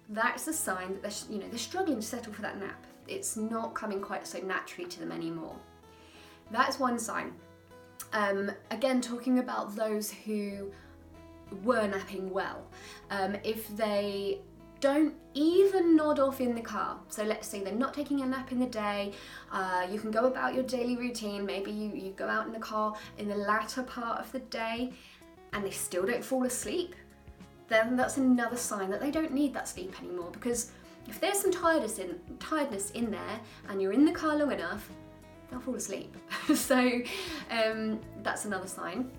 That's 0.09 0.47
a 0.47 0.53
sign 0.53 0.93
that 0.93 1.01
they're, 1.01 1.35
you 1.35 1.41
know, 1.41 1.49
they're 1.49 1.57
struggling 1.57 2.01
to 2.01 2.05
settle 2.05 2.33
for 2.33 2.41
that 2.41 2.59
nap 2.59 2.85
it's 3.09 3.37
not 3.37 3.73
coming 3.73 4.01
quite 4.01 4.25
so 4.27 4.39
naturally 4.39 4.89
to 4.89 4.99
them 4.99 5.11
anymore. 5.11 5.55
That's 6.51 6.79
one 6.79 6.99
sign. 6.99 7.33
Um, 8.13 8.51
again, 8.71 9.01
talking 9.01 9.39
about 9.39 9.75
those 9.75 10.11
who 10.11 10.71
were 11.63 11.87
napping 11.87 12.29
well, 12.29 12.65
um, 13.11 13.35
if 13.43 13.67
they 13.75 14.41
don't 14.79 15.13
even 15.33 15.95
nod 15.95 16.19
off 16.19 16.39
in 16.39 16.55
the 16.55 16.61
car. 16.61 16.97
So 17.09 17.23
let's 17.23 17.47
say 17.47 17.61
they're 17.61 17.73
not 17.73 17.93
taking 17.93 18.21
a 18.21 18.25
nap 18.25 18.51
in 18.51 18.59
the 18.59 18.65
day, 18.65 19.13
uh, 19.51 19.85
you 19.91 19.99
can 19.99 20.11
go 20.11 20.25
about 20.25 20.53
your 20.53 20.63
daily 20.63 20.95
routine, 20.95 21.45
maybe 21.45 21.71
you, 21.71 21.91
you 21.93 22.11
go 22.11 22.27
out 22.27 22.47
in 22.47 22.53
the 22.53 22.59
car 22.59 22.95
in 23.17 23.27
the 23.27 23.35
latter 23.35 23.83
part 23.83 24.19
of 24.19 24.31
the 24.31 24.39
day 24.39 24.93
and 25.53 25.65
they 25.65 25.71
still 25.71 26.05
don't 26.05 26.23
fall 26.23 26.43
asleep, 26.43 26.95
then 27.67 27.95
that's 27.95 28.17
another 28.17 28.57
sign 28.57 28.89
that 28.89 29.01
they 29.01 29.11
don't 29.11 29.33
need 29.33 29.53
that 29.53 29.67
sleep 29.67 29.93
anymore 30.01 30.29
because 30.31 30.71
if 31.09 31.19
there's 31.19 31.39
some 31.39 31.51
tiredness 31.51 31.97
in, 31.97 32.19
tiredness 32.39 32.91
in 32.91 33.09
there 33.09 33.39
and 33.67 33.81
you're 33.81 33.93
in 33.93 34.05
the 34.05 34.11
car 34.11 34.35
long 34.35 34.51
enough, 34.51 34.87
they'll 35.49 35.59
fall 35.59 35.75
asleep. 35.75 36.15
so 36.55 37.01
um, 37.49 37.99
that's 38.21 38.45
another 38.45 38.67
sign. 38.67 39.09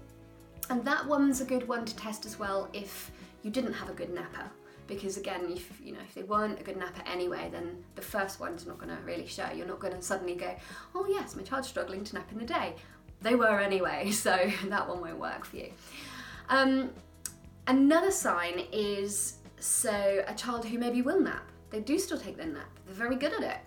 And 0.70 0.84
that 0.84 1.04
one's 1.04 1.40
a 1.40 1.44
good 1.44 1.66
one 1.66 1.84
to 1.84 1.96
test 1.96 2.24
as 2.24 2.38
well 2.38 2.68
if 2.72 3.10
you 3.42 3.50
didn't 3.50 3.72
have 3.72 3.90
a 3.90 3.92
good 3.92 4.14
napper. 4.14 4.48
Because 4.86 5.16
again, 5.16 5.46
if 5.50 5.80
you 5.82 5.92
know 5.92 6.00
if 6.00 6.14
they 6.14 6.22
weren't 6.22 6.60
a 6.60 6.62
good 6.62 6.76
napper 6.76 7.02
anyway, 7.06 7.48
then 7.50 7.82
the 7.96 8.02
first 8.02 8.40
one's 8.40 8.66
not 8.66 8.78
going 8.78 8.94
to 8.96 9.02
really 9.02 9.26
show. 9.26 9.48
You're 9.52 9.66
not 9.66 9.80
going 9.80 9.94
to 9.94 10.02
suddenly 10.02 10.34
go, 10.34 10.54
oh 10.94 11.06
yes, 11.08 11.34
my 11.36 11.42
child's 11.42 11.68
struggling 11.68 12.04
to 12.04 12.14
nap 12.14 12.30
in 12.32 12.38
the 12.38 12.44
day. 12.44 12.74
They 13.20 13.34
were 13.34 13.60
anyway, 13.60 14.10
so 14.12 14.36
that 14.66 14.88
one 14.88 15.00
won't 15.00 15.18
work 15.18 15.44
for 15.44 15.56
you. 15.56 15.72
Um, 16.48 16.90
another 17.66 18.10
sign 18.12 18.64
is 18.72 19.38
so 19.58 20.24
a 20.26 20.34
child 20.34 20.64
who 20.64 20.78
maybe 20.78 21.02
will 21.02 21.20
nap 21.20 21.50
they 21.70 21.80
do 21.80 21.98
still 21.98 22.18
take 22.18 22.36
their 22.36 22.46
nap. 22.46 22.78
They're 22.86 22.94
very 22.94 23.16
good 23.16 23.32
at 23.32 23.42
it. 23.42 23.58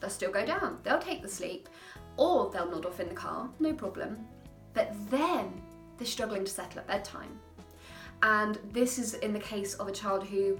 They'll 0.00 0.10
still 0.10 0.32
go 0.32 0.44
down. 0.44 0.78
They'll 0.82 0.98
take 0.98 1.22
the 1.22 1.28
sleep, 1.28 1.68
or 2.16 2.50
they'll 2.50 2.70
nod 2.70 2.86
off 2.86 3.00
in 3.00 3.08
the 3.08 3.14
car, 3.14 3.48
no 3.60 3.72
problem. 3.72 4.18
But 4.74 4.92
then 5.10 5.52
they're 5.98 6.06
struggling 6.06 6.44
to 6.44 6.50
settle 6.50 6.80
at 6.80 6.86
bedtime. 6.86 7.38
And 8.22 8.58
this 8.72 8.98
is 8.98 9.14
in 9.14 9.32
the 9.32 9.40
case 9.40 9.74
of 9.74 9.88
a 9.88 9.92
child 9.92 10.24
who 10.24 10.58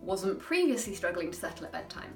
wasn't 0.00 0.38
previously 0.38 0.94
struggling 0.94 1.30
to 1.30 1.38
settle 1.38 1.66
at 1.66 1.72
bedtime. 1.72 2.12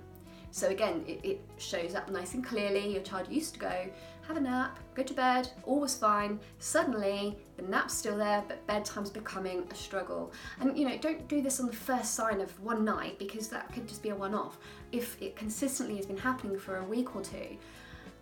So 0.51 0.69
again, 0.69 1.05
it, 1.07 1.21
it, 1.23 1.41
shows 1.59 1.95
up 1.95 2.11
nice 2.11 2.35
and 2.35 2.45
clearly. 2.45 2.93
Your 2.93 3.03
child 3.03 3.29
used 3.31 3.55
to 3.55 3.61
go, 3.61 3.91
have 4.27 4.37
a 4.37 4.41
nap, 4.41 4.79
go 4.95 5.03
to 5.03 5.15
bed, 5.15 5.49
all 5.65 5.81
was 5.81 5.95
fine. 5.95 6.41
Suddenly, 6.59 7.39
the 7.57 7.63
nap's 7.63 7.95
still 7.95 8.17
there, 8.17 8.43
but 8.49 8.67
bedtime's 8.67 9.11
becoming 9.11 9.67
a 9.71 9.75
struggle. 9.75 10.33
And 10.61 10.77
you 10.77 10.89
know, 10.89 10.97
don't 10.99 11.27
do 11.29 11.41
this 11.41 11.61
on 11.61 11.67
the 11.67 11.73
first 11.73 12.15
sign 12.15 12.41
of 12.41 12.59
one 12.61 12.85
night 12.85 13.19
because 13.19 13.49
that 13.49 13.73
could 13.73 13.87
just 13.87 14.03
be 14.03 14.11
a 14.11 14.15
one-off. 14.15 14.59
If 14.93 15.21
it 15.23 15.37
consistently 15.37 15.97
has 15.97 16.07
been 16.07 16.17
happening 16.17 16.59
for 16.59 16.79
a 16.79 16.85
week 16.85 17.15
or 17.15 17.23
two, 17.23 17.57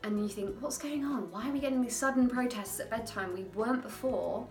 and 0.02 0.20
you 0.20 0.28
think, 0.28 0.54
what's 0.60 0.76
going 0.76 1.04
on? 1.04 1.30
Why 1.30 1.48
are 1.48 1.52
we 1.52 1.60
getting 1.60 1.80
these 1.80 1.96
sudden 1.96 2.28
protests 2.28 2.78
at 2.78 2.90
bedtime? 2.90 3.32
We 3.32 3.44
weren't 3.54 3.82
before. 3.82 4.46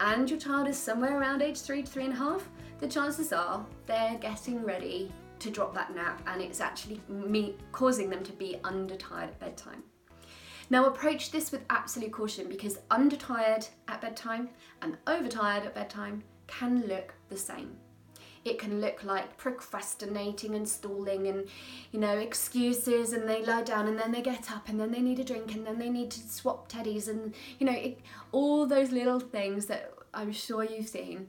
And 0.00 0.28
your 0.28 0.40
child 0.40 0.66
is 0.66 0.76
somewhere 0.76 1.18
around 1.18 1.40
age 1.40 1.60
three 1.60 1.82
to 1.82 1.90
three 1.90 2.04
and 2.04 2.12
a 2.12 2.16
half, 2.16 2.48
the 2.80 2.88
chances 2.88 3.32
are 3.32 3.64
they're 3.86 4.18
getting 4.18 4.62
ready 4.62 5.10
to 5.38 5.50
drop 5.50 5.74
that 5.74 5.94
nap 5.94 6.20
and 6.26 6.42
it's 6.42 6.60
actually 6.60 7.00
me 7.08 7.54
causing 7.72 8.10
them 8.10 8.22
to 8.24 8.32
be 8.32 8.56
undertired 8.62 9.28
at 9.28 9.38
bedtime. 9.38 9.82
Now 10.68 10.86
approach 10.86 11.30
this 11.30 11.52
with 11.52 11.64
absolute 11.70 12.12
caution 12.12 12.48
because 12.48 12.78
undertired 12.90 13.68
at 13.88 14.00
bedtime 14.00 14.48
and 14.82 14.96
overtired 15.06 15.64
at 15.64 15.74
bedtime 15.74 16.24
can 16.46 16.86
look 16.86 17.14
the 17.28 17.36
same. 17.36 17.76
It 18.44 18.58
can 18.60 18.80
look 18.80 19.02
like 19.02 19.36
procrastinating 19.36 20.54
and 20.54 20.68
stalling 20.68 21.26
and, 21.26 21.48
you 21.90 21.98
know, 21.98 22.16
excuses 22.16 23.12
and 23.12 23.28
they 23.28 23.44
lie 23.44 23.62
down 23.62 23.88
and 23.88 23.98
then 23.98 24.12
they 24.12 24.22
get 24.22 24.52
up 24.52 24.68
and 24.68 24.78
then 24.78 24.92
they 24.92 25.00
need 25.00 25.18
a 25.18 25.24
drink 25.24 25.54
and 25.54 25.66
then 25.66 25.80
they 25.80 25.90
need 25.90 26.12
to 26.12 26.20
swap 26.20 26.70
teddies 26.70 27.08
and, 27.08 27.34
you 27.58 27.66
know, 27.66 27.72
it, 27.72 27.98
all 28.30 28.66
those 28.66 28.92
little 28.92 29.18
things 29.18 29.66
that 29.66 29.92
I'm 30.14 30.30
sure 30.30 30.62
you've 30.62 30.88
seen. 30.88 31.28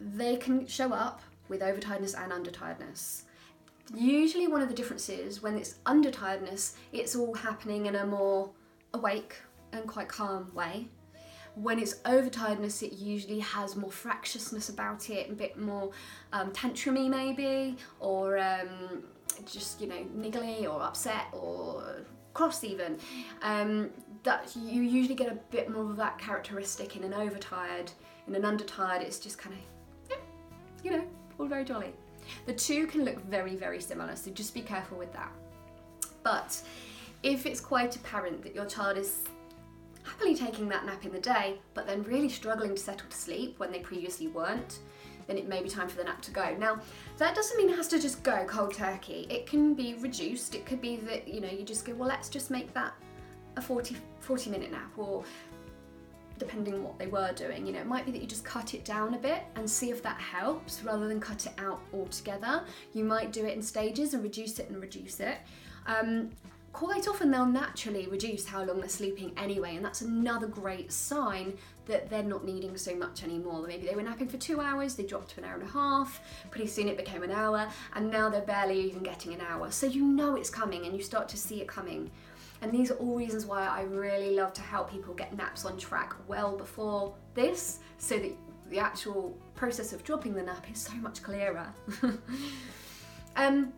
They 0.00 0.36
can 0.36 0.66
show 0.66 0.92
up 0.92 1.22
with 1.48 1.60
overtiredness 1.60 2.14
and 2.16 2.32
undertiredness. 2.32 3.22
Usually, 3.94 4.46
one 4.46 4.62
of 4.62 4.68
the 4.68 4.74
differences 4.74 5.42
when 5.42 5.56
it's 5.56 5.76
under 5.84 6.10
tiredness, 6.10 6.76
it's 6.92 7.16
all 7.16 7.34
happening 7.34 7.86
in 7.86 7.96
a 7.96 8.06
more 8.06 8.50
awake 8.94 9.36
and 9.72 9.86
quite 9.86 10.08
calm 10.08 10.52
way. 10.54 10.88
When 11.56 11.80
it's 11.80 11.94
overtiredness, 12.00 12.82
it 12.82 12.92
usually 12.92 13.40
has 13.40 13.74
more 13.74 13.90
fractiousness 13.90 14.68
about 14.68 15.10
it, 15.10 15.30
a 15.30 15.32
bit 15.32 15.58
more 15.58 15.90
um, 16.32 16.52
tantrumy 16.52 17.10
maybe, 17.10 17.76
or 17.98 18.38
um, 18.38 19.02
just 19.44 19.80
you 19.80 19.88
know 19.88 20.06
niggly 20.16 20.62
or 20.62 20.80
upset 20.82 21.26
or 21.32 22.04
cross 22.32 22.62
even. 22.62 22.98
Um, 23.42 23.90
that 24.22 24.54
you 24.54 24.82
usually 24.82 25.14
get 25.14 25.32
a 25.32 25.38
bit 25.50 25.70
more 25.70 25.90
of 25.90 25.96
that 25.96 26.18
characteristic 26.18 26.94
in 26.94 27.04
an 27.04 27.14
overtired. 27.14 27.90
In 28.28 28.34
an 28.34 28.42
undertired, 28.42 29.00
it's 29.00 29.18
just 29.18 29.38
kind 29.38 29.56
of, 29.56 29.60
yeah, 30.10 30.16
you 30.84 30.90
know, 30.90 31.04
all 31.38 31.46
very 31.46 31.64
jolly. 31.64 31.92
The 32.46 32.52
two 32.52 32.86
can 32.86 33.04
look 33.04 33.22
very, 33.24 33.56
very 33.56 33.80
similar, 33.80 34.16
so 34.16 34.30
just 34.30 34.54
be 34.54 34.62
careful 34.62 34.98
with 34.98 35.12
that. 35.12 35.32
But 36.22 36.60
if 37.22 37.46
it's 37.46 37.60
quite 37.60 37.96
apparent 37.96 38.42
that 38.42 38.54
your 38.54 38.66
child 38.66 38.96
is 38.96 39.24
happily 40.02 40.34
taking 40.34 40.68
that 40.68 40.86
nap 40.86 41.04
in 41.04 41.12
the 41.12 41.20
day, 41.20 41.58
but 41.74 41.86
then 41.86 42.02
really 42.04 42.28
struggling 42.28 42.74
to 42.74 42.80
settle 42.80 43.08
to 43.08 43.16
sleep 43.16 43.58
when 43.58 43.70
they 43.70 43.80
previously 43.80 44.28
weren't, 44.28 44.80
then 45.26 45.38
it 45.38 45.46
may 45.46 45.62
be 45.62 45.68
time 45.68 45.88
for 45.88 45.96
the 45.96 46.04
nap 46.04 46.20
to 46.22 46.30
go. 46.30 46.56
Now, 46.58 46.80
that 47.18 47.34
doesn't 47.34 47.56
mean 47.56 47.70
it 47.70 47.76
has 47.76 47.88
to 47.88 48.00
just 48.00 48.22
go 48.22 48.44
cold 48.46 48.74
turkey. 48.74 49.26
It 49.30 49.46
can 49.46 49.74
be 49.74 49.94
reduced. 49.94 50.54
It 50.54 50.66
could 50.66 50.80
be 50.80 50.96
that, 50.96 51.28
you 51.28 51.40
know, 51.40 51.48
you 51.48 51.62
just 51.62 51.84
go, 51.84 51.94
well, 51.94 52.08
let's 52.08 52.28
just 52.28 52.50
make 52.50 52.72
that 52.74 52.94
a 53.56 53.62
40, 53.62 53.96
40 54.20 54.50
minute 54.50 54.72
nap 54.72 54.90
or 54.96 55.24
depending 56.40 56.74
on 56.74 56.82
what 56.82 56.98
they 56.98 57.06
were 57.06 57.32
doing. 57.34 57.64
You 57.64 57.74
know, 57.74 57.80
it 57.80 57.86
might 57.86 58.04
be 58.04 58.10
that 58.10 58.20
you 58.20 58.26
just 58.26 58.44
cut 58.44 58.74
it 58.74 58.84
down 58.84 59.14
a 59.14 59.18
bit 59.18 59.42
and 59.54 59.70
see 59.70 59.90
if 59.90 60.02
that 60.02 60.18
helps 60.18 60.82
rather 60.82 61.06
than 61.06 61.20
cut 61.20 61.46
it 61.46 61.52
out 61.58 61.80
altogether. 61.94 62.64
You 62.92 63.04
might 63.04 63.30
do 63.30 63.46
it 63.46 63.54
in 63.54 63.62
stages 63.62 64.14
and 64.14 64.22
reduce 64.24 64.58
it 64.58 64.68
and 64.70 64.80
reduce 64.80 65.20
it. 65.20 65.36
Um, 65.86 66.30
quite 66.72 67.06
often 67.08 67.30
they'll 67.30 67.46
naturally 67.46 68.06
reduce 68.06 68.46
how 68.46 68.64
long 68.64 68.80
they're 68.80 68.88
sleeping 68.88 69.32
anyway, 69.36 69.76
and 69.76 69.84
that's 69.84 70.00
another 70.00 70.46
great 70.46 70.90
sign 70.90 71.54
that 71.86 72.08
they're 72.08 72.22
not 72.22 72.44
needing 72.44 72.76
so 72.76 72.94
much 72.94 73.22
anymore. 73.22 73.66
Maybe 73.66 73.86
they 73.86 73.94
were 73.94 74.02
napping 74.02 74.28
for 74.28 74.36
two 74.36 74.60
hours, 74.60 74.94
they 74.94 75.02
dropped 75.02 75.30
to 75.32 75.40
an 75.40 75.44
hour 75.44 75.54
and 75.54 75.68
a 75.68 75.72
half, 75.72 76.20
pretty 76.50 76.68
soon 76.68 76.88
it 76.88 76.96
became 76.96 77.22
an 77.22 77.32
hour, 77.32 77.68
and 77.94 78.10
now 78.10 78.30
they're 78.30 78.40
barely 78.40 78.80
even 78.80 79.02
getting 79.02 79.34
an 79.34 79.40
hour. 79.40 79.70
So 79.70 79.86
you 79.86 80.04
know 80.04 80.36
it's 80.36 80.50
coming 80.50 80.86
and 80.86 80.96
you 80.96 81.02
start 81.02 81.28
to 81.30 81.36
see 81.36 81.60
it 81.60 81.68
coming. 81.68 82.10
And 82.62 82.72
these 82.72 82.90
are 82.90 82.96
all 82.96 83.16
reasons 83.16 83.46
why 83.46 83.66
I 83.66 83.82
really 83.82 84.36
love 84.36 84.52
to 84.54 84.60
help 84.60 84.90
people 84.90 85.14
get 85.14 85.36
naps 85.36 85.64
on 85.64 85.78
track 85.78 86.14
well 86.28 86.56
before 86.56 87.14
this, 87.34 87.78
so 87.98 88.18
that 88.18 88.32
the 88.68 88.78
actual 88.78 89.36
process 89.54 89.92
of 89.92 90.04
dropping 90.04 90.34
the 90.34 90.42
nap 90.42 90.66
is 90.70 90.80
so 90.80 90.94
much 90.94 91.22
clearer. 91.22 91.66
um, 93.36 93.72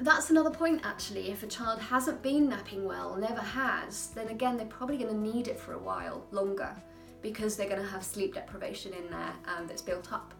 that's 0.00 0.30
another 0.30 0.50
point 0.50 0.80
actually. 0.84 1.30
If 1.30 1.42
a 1.42 1.46
child 1.46 1.80
hasn't 1.80 2.22
been 2.22 2.48
napping 2.48 2.84
well, 2.84 3.16
never 3.16 3.40
has, 3.40 4.08
then 4.08 4.28
again 4.28 4.56
they're 4.56 4.66
probably 4.66 4.96
going 4.96 5.10
to 5.10 5.18
need 5.18 5.48
it 5.48 5.58
for 5.58 5.74
a 5.74 5.78
while 5.78 6.24
longer 6.30 6.74
because 7.20 7.56
they're 7.56 7.68
going 7.68 7.80
to 7.80 7.88
have 7.88 8.02
sleep 8.02 8.34
deprivation 8.34 8.92
in 8.92 9.08
there 9.10 9.32
um, 9.46 9.66
that's 9.66 9.82
built 9.82 10.12
up. 10.12 10.34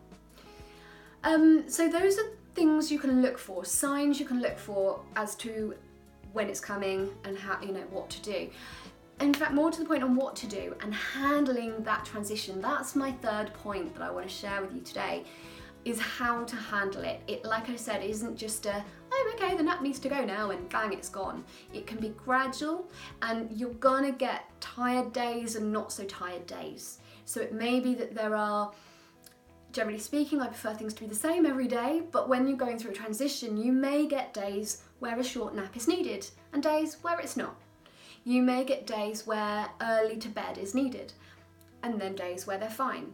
Um, 1.25 1.65
so 1.69 1.89
those 1.89 2.19
are 2.19 2.27
things 2.55 2.91
you 2.91 2.99
can 2.99 3.23
look 3.23 3.39
for, 3.39 3.65
signs 3.65 4.19
you 4.19 4.27
can 4.27 4.43
look 4.43 4.59
for 4.59 5.01
as 5.15 5.37
to 5.37 5.75
when 6.33 6.49
it's 6.49 6.61
coming 6.61 7.11
and 7.25 7.37
how 7.37 7.61
you 7.61 7.73
know 7.73 7.85
what 7.91 8.11
to 8.11 8.23
do. 8.23 8.51
In 9.21 9.33
fact, 9.33 9.53
more 9.53 9.71
to 9.71 9.79
the 9.79 9.87
point 9.87 10.03
on 10.03 10.17
what 10.17 10.35
to 10.37 10.47
do 10.47 10.75
and 10.81 10.93
handling 10.93 11.83
that 11.85 12.05
transition. 12.05 12.61
That's 12.61 12.97
my 12.97 13.12
third 13.12 13.53
point 13.55 13.95
that 13.95 14.03
I 14.03 14.11
want 14.11 14.27
to 14.27 14.35
share 14.35 14.61
with 14.62 14.75
you 14.75 14.81
today 14.81 15.25
is 15.85 16.01
how 16.01 16.45
to 16.45 16.57
handle 16.57 17.03
it. 17.03 17.21
It 17.27 17.45
like 17.45 17.69
I 17.69 17.77
said 17.77 18.03
isn't 18.03 18.37
just 18.37 18.67
a 18.67 18.85
oh 19.12 19.33
okay 19.35 19.57
the 19.57 19.62
nap 19.62 19.83
needs 19.83 19.99
to 20.01 20.09
go 20.09 20.25
now 20.25 20.51
and 20.51 20.69
bang 20.69 20.93
it's 20.93 21.09
gone. 21.09 21.45
It 21.73 21.87
can 21.87 21.99
be 21.99 22.11
gradual 22.11 22.89
and 23.21 23.51
you're 23.51 23.75
to 23.75 24.15
get 24.17 24.45
tired 24.61 25.12
days 25.12 25.57
and 25.57 25.73
not 25.73 25.93
so 25.93 26.05
tired 26.05 26.47
days. 26.47 26.99
So 27.25 27.41
it 27.41 27.53
may 27.53 27.81
be 27.81 27.95
that 27.95 28.15
there 28.15 28.37
are 28.37 28.73
generally 29.73 29.99
speaking, 29.99 30.41
I 30.41 30.49
prefer 30.49 30.75
things 30.75 30.95
to 30.95 31.01
be 31.01 31.09
the 31.09 31.15
same 31.15 31.47
every 31.47 31.67
day, 31.67 32.03
but 32.12 32.29
when 32.29 32.47
you're 32.47 32.59
going 32.59 32.79
through 32.79 32.91
a 32.91 32.95
transition, 32.95 33.57
you 33.57 33.73
may 33.73 34.07
get 34.07 34.35
days 34.35 34.83
where 35.03 35.19
a 35.19 35.25
short 35.25 35.53
nap 35.53 35.77
is 35.77 35.89
needed 35.89 36.25
and 36.53 36.63
days 36.63 36.99
where 37.03 37.19
it's 37.19 37.37
not. 37.37 37.57
You 38.23 38.41
may 38.41 38.63
get 38.63 38.87
days 38.87 39.27
where 39.27 39.69
early 39.81 40.17
to 40.19 40.29
bed 40.29 40.59
is 40.59 40.77
needed 40.77 41.13
and 41.83 42.01
then 42.01 42.15
days 42.15 42.47
where 42.47 42.57
they're 42.57 42.71
fine. 42.71 43.13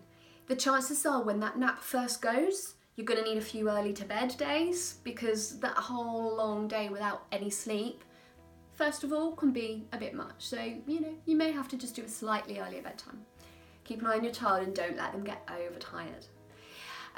The 0.49 0.55
chances 0.55 1.07
are 1.07 1.23
when 1.23 1.41
that 1.41 1.59
nap 1.59 1.83
first 1.83 2.21
goes, 2.21 2.75
you're 2.95 3.07
going 3.07 3.25
to 3.25 3.25
need 3.25 3.39
a 3.39 3.41
few 3.41 3.71
early 3.71 3.95
to 3.95 4.05
bed 4.05 4.37
days 4.37 4.99
because 5.03 5.59
that 5.61 5.79
whole 5.79 6.37
long 6.37 6.69
day 6.69 6.91
without 6.91 7.25
any 7.33 7.49
sleep, 7.49 8.05
first 8.75 9.03
of 9.03 9.11
all, 9.11 9.33
can 9.33 9.51
be 9.51 9.87
a 9.95 9.97
bit 9.97 10.13
much. 10.13 10.35
So, 10.41 10.61
you 10.87 11.01
know, 11.01 11.15
you 11.25 11.37
may 11.37 11.53
have 11.53 11.69
to 11.69 11.79
just 11.79 11.97
do 11.97 12.03
a 12.03 12.09
slightly 12.09 12.59
earlier 12.59 12.83
bedtime. 12.83 13.25
Keep 13.85 14.03
an 14.03 14.09
eye 14.09 14.17
on 14.17 14.25
your 14.25 14.33
child 14.35 14.63
and 14.63 14.75
don't 14.75 14.99
let 14.99 15.13
them 15.13 15.25
get 15.25 15.49
overtired. 15.49 16.27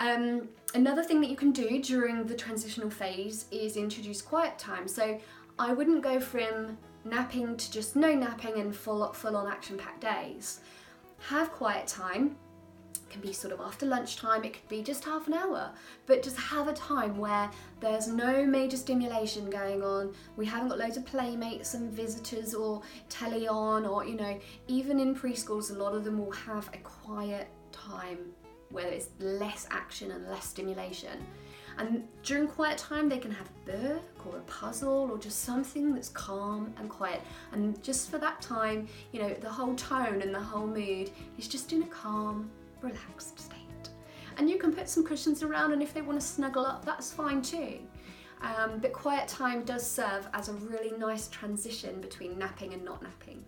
Um, 0.01 0.49
another 0.75 1.05
thing 1.05 1.21
that 1.21 1.29
you 1.29 1.37
can 1.37 1.53
do 1.53 1.81
during 1.83 2.25
the 2.25 2.35
transitional 2.35 2.89
phase 2.89 3.45
is 3.51 3.77
introduce 3.77 4.23
quiet 4.23 4.59
time. 4.59 4.89
So 4.89 5.21
I 5.59 5.75
wouldn't 5.75 6.03
go 6.03 6.19
from 6.19 6.79
napping 7.05 7.57
to 7.59 7.71
just 7.71 7.97
no 7.97 8.15
napping 8.15 8.59
and 8.59 8.75
full, 8.75 9.07
full 9.13 9.37
on 9.37 9.47
action 9.47 9.77
packed 9.77 10.01
days. 10.01 10.61
Have 11.29 11.53
quiet 11.53 11.87
time. 11.87 12.37
It 12.95 13.11
can 13.11 13.21
be 13.21 13.35
sort 13.35 13.53
of 13.53 13.61
after 13.61 13.85
lunchtime, 13.85 14.43
it 14.45 14.55
could 14.55 14.69
be 14.69 14.83
just 14.83 15.05
half 15.05 15.27
an 15.27 15.35
hour, 15.35 15.71
but 16.07 16.23
just 16.23 16.37
have 16.39 16.69
a 16.69 16.73
time 16.73 17.19
where 17.19 17.51
there's 17.81 18.09
no 18.09 18.47
major 18.47 18.77
stimulation 18.77 19.51
going 19.51 19.83
on. 19.83 20.15
We 20.37 20.47
haven't 20.47 20.69
got 20.69 20.79
loads 20.79 20.97
of 20.97 21.05
playmates 21.05 21.75
and 21.75 21.93
visitors 21.93 22.55
or 22.55 22.83
telly 23.09 23.49
on, 23.49 23.85
or 23.85 24.07
you 24.07 24.15
know, 24.15 24.39
even 24.67 24.99
in 24.99 25.15
preschools, 25.15 25.71
a 25.71 25.75
lot 25.75 25.95
of 25.95 26.05
them 26.05 26.19
will 26.19 26.33
have 26.33 26.71
a 26.73 26.79
quiet 26.79 27.49
time 27.73 28.33
where 28.71 28.87
it's 28.87 29.09
less 29.19 29.67
action 29.71 30.11
and 30.13 30.29
less 30.29 30.47
stimulation. 30.47 31.27
And 31.79 32.07
during 32.23 32.47
quiet 32.47 32.79
time, 32.79 33.09
they 33.09 33.19
can 33.19 33.31
have 33.31 33.49
a 33.49 33.71
book 33.71 34.27
or 34.27 34.37
a 34.37 34.43
puzzle 34.43 35.09
or 35.11 35.19
just 35.19 35.45
something 35.45 35.95
that's 35.95 36.11
calm 36.11 36.75
and 36.79 36.91
quiet. 36.91 37.23
And 37.53 37.83
just 37.83 38.11
for 38.11 38.19
that 38.19 38.43
time, 38.43 38.87
you 39.13 39.21
know, 39.21 39.33
the 39.33 39.49
whole 39.49 39.75
tone 39.77 40.21
and 40.21 40.35
the 40.35 40.41
whole 40.41 40.67
mood 40.67 41.11
is 41.39 41.49
just 41.49 41.73
in 41.73 41.83
a 41.83 41.87
calm, 41.87 42.51
relaxed 42.83 43.39
state. 43.39 43.57
And 44.37 44.49
you 44.49 44.59
can 44.59 44.73
put 44.73 44.89
some 44.89 45.05
cushions 45.05 45.43
around, 45.43 45.73
and 45.73 45.83
if 45.83 45.93
they 45.95 46.03
want 46.03 46.21
to 46.21 46.27
snuggle 46.27 46.65
up, 46.65 46.85
that's 46.85 47.13
fine 47.13 47.43
too. 47.43 47.79
Um, 48.43 48.79
but 48.81 48.93
quiet 48.93 49.29
time 49.29 49.65
does 49.65 49.87
serve 49.87 50.29
as 50.33 50.49
a 50.49 50.55
really 50.55 50.97
nice 50.99 51.29
transition 51.29 52.01
between 52.01 52.39
napping 52.39 52.73
and 52.73 52.85
not 52.85 53.03
napping. 53.03 53.45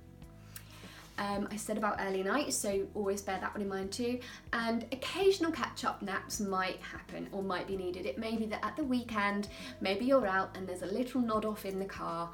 Um, 1.19 1.47
I 1.50 1.57
said 1.57 1.76
about 1.76 1.97
early 2.00 2.23
nights, 2.23 2.57
so 2.57 2.87
always 2.95 3.21
bear 3.21 3.38
that 3.40 3.54
one 3.54 3.62
in 3.62 3.69
mind 3.69 3.92
too. 3.92 4.19
And 4.52 4.85
occasional 4.92 5.52
catch 5.52 5.85
up 5.85 6.02
naps 6.02 6.40
might 6.40 6.81
happen 6.81 7.28
or 7.33 7.42
might 7.42 7.66
be 7.66 7.76
needed. 7.76 8.07
It 8.07 8.19
may 8.19 8.37
be 8.37 8.47
that 8.47 8.64
at 8.64 8.76
the 8.76 8.85
weekend, 8.85 9.49
maybe 9.81 10.04
you're 10.04 10.26
out 10.26 10.57
and 10.57 10.66
there's 10.66 10.83
a 10.83 10.87
little 10.87 11.21
nod 11.21 11.45
off 11.45 11.64
in 11.64 11.78
the 11.78 11.85
car. 11.85 12.31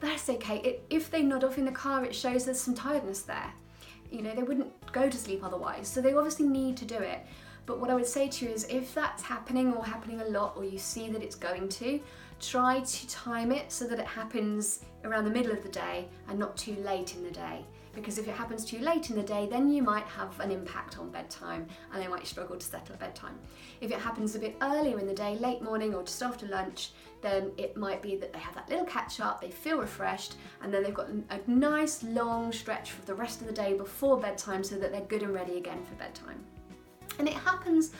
That's 0.00 0.28
okay. 0.28 0.58
It, 0.58 0.84
if 0.90 1.10
they 1.10 1.22
nod 1.22 1.44
off 1.44 1.58
in 1.58 1.64
the 1.64 1.72
car, 1.72 2.04
it 2.04 2.14
shows 2.14 2.44
there's 2.44 2.60
some 2.60 2.74
tiredness 2.74 3.22
there. 3.22 3.52
You 4.10 4.22
know, 4.22 4.34
they 4.34 4.42
wouldn't 4.42 4.92
go 4.92 5.08
to 5.08 5.16
sleep 5.16 5.42
otherwise, 5.42 5.88
so 5.88 6.00
they 6.00 6.14
obviously 6.14 6.46
need 6.46 6.76
to 6.78 6.84
do 6.84 6.96
it. 6.96 7.20
But 7.64 7.80
what 7.80 7.90
I 7.90 7.94
would 7.94 8.06
say 8.06 8.28
to 8.28 8.44
you 8.44 8.50
is 8.50 8.66
if 8.68 8.94
that's 8.94 9.22
happening 9.22 9.72
or 9.72 9.84
happening 9.84 10.20
a 10.20 10.24
lot, 10.26 10.54
or 10.56 10.64
you 10.64 10.78
see 10.78 11.08
that 11.10 11.22
it's 11.22 11.36
going 11.36 11.68
to, 11.68 12.00
try 12.40 12.80
to 12.80 13.08
time 13.08 13.52
it 13.52 13.70
so 13.70 13.86
that 13.86 14.00
it 14.00 14.06
happens 14.06 14.84
around 15.04 15.24
the 15.24 15.30
middle 15.30 15.52
of 15.52 15.62
the 15.62 15.68
day 15.68 16.08
and 16.28 16.38
not 16.38 16.56
too 16.56 16.74
late 16.82 17.14
in 17.14 17.22
the 17.22 17.30
day 17.30 17.64
because 17.94 18.18
if 18.18 18.26
it 18.26 18.34
happens 18.34 18.64
too 18.64 18.78
late 18.78 19.10
in 19.10 19.16
the 19.16 19.22
day, 19.22 19.46
then 19.50 19.70
you 19.70 19.82
might 19.82 20.06
have 20.06 20.38
an 20.40 20.50
impact 20.50 20.98
on 20.98 21.10
bedtime 21.10 21.66
and 21.92 22.02
they 22.02 22.08
might 22.08 22.26
struggle 22.26 22.56
to 22.56 22.64
settle 22.64 22.96
bedtime. 22.96 23.38
If 23.80 23.90
it 23.90 23.98
happens 23.98 24.34
a 24.34 24.38
bit 24.38 24.56
earlier 24.62 24.98
in 24.98 25.06
the 25.06 25.14
day, 25.14 25.36
late 25.36 25.62
morning 25.62 25.94
or 25.94 26.02
just 26.02 26.22
after 26.22 26.46
lunch, 26.46 26.92
then 27.20 27.52
it 27.56 27.76
might 27.76 28.02
be 28.02 28.16
that 28.16 28.32
they 28.32 28.38
have 28.38 28.54
that 28.54 28.68
little 28.68 28.84
catch 28.84 29.20
up, 29.20 29.40
they 29.40 29.50
feel 29.50 29.78
refreshed, 29.78 30.34
and 30.62 30.72
then 30.72 30.82
they've 30.82 30.94
got 30.94 31.08
a 31.08 31.40
nice 31.46 32.02
long 32.02 32.52
stretch 32.52 32.90
for 32.92 33.04
the 33.06 33.14
rest 33.14 33.40
of 33.40 33.46
the 33.46 33.52
day 33.52 33.74
before 33.74 34.18
bedtime 34.18 34.64
so 34.64 34.76
that 34.76 34.90
they're 34.90 35.02
good 35.02 35.22
and 35.22 35.32
ready 35.32 35.56
again 35.58 35.84
for 35.84 35.94
bedtime. 35.94 36.42
And 37.18 37.28
it 37.28 37.34
happens 37.34 37.92